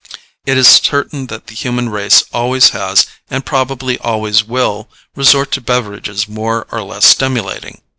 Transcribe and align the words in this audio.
It 0.47 0.57
is 0.57 0.67
certain 0.67 1.27
that 1.27 1.45
the 1.45 1.53
human 1.53 1.89
race 1.89 2.23
always 2.33 2.69
has, 2.71 3.05
and 3.29 3.45
probably 3.45 3.99
always 3.99 4.43
will, 4.43 4.89
resort 5.15 5.51
to 5.51 5.61
beverages 5.61 6.27
more 6.27 6.65
or 6.71 6.81
less 6.81 7.05
stimulating. 7.05 7.81